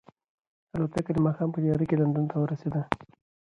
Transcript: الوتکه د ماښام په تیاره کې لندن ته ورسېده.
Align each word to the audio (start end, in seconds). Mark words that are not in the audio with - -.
الوتکه 0.75 1.11
د 1.13 1.17
ماښام 1.25 1.49
په 1.51 1.59
تیاره 1.63 1.85
کې 1.89 1.99
لندن 2.01 2.25
ته 2.31 2.35
ورسېده. 2.39 2.81